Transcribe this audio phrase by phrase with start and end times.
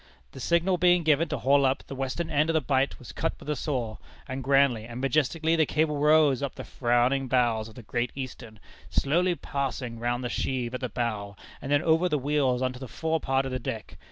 [0.31, 3.33] The signal being given to haul up, the western end of the bight was cut
[3.39, 7.75] with a saw, and grandly and majestically the cable rose up the frowning bows of
[7.75, 8.59] the Great Eastern,
[8.89, 12.79] slowly passing round the sheave at the bow, and then over the wheels on to
[12.79, 13.99] the fore part of the deck.